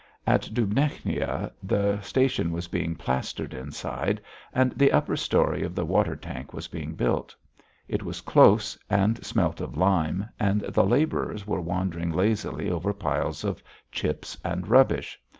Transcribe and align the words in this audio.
At 0.25 0.49
Dubechnia 0.51 1.51
the 1.61 2.01
station 2.01 2.51
was 2.51 2.67
being 2.67 2.95
plastered 2.95 3.53
inside, 3.53 4.19
and 4.51 4.71
the 4.71 4.91
upper 4.91 5.15
story 5.15 5.61
of 5.61 5.75
the 5.75 5.85
water 5.85 6.15
tank 6.15 6.53
was 6.53 6.67
being 6.67 6.95
built. 6.95 7.35
It 7.87 8.01
was 8.01 8.19
close 8.21 8.79
and 8.89 9.23
smelt 9.23 9.61
of 9.61 9.77
lime, 9.77 10.27
and 10.39 10.61
the 10.61 10.85
labourers 10.87 11.45
were 11.45 11.61
wandering 11.61 12.09
lazily 12.09 12.67
over 12.67 12.93
piles 12.95 13.43
of 13.43 13.61
chips 13.91 14.35
and 14.43 14.67
rubbish. 14.67 15.21